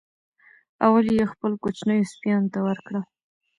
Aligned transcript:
اول 0.85 1.05
یې 1.17 1.23
خپلو 1.31 1.55
کوچنیو 1.63 2.09
سپیانو 2.13 2.51
ته 2.53 2.59
ورکړه. 2.67 3.01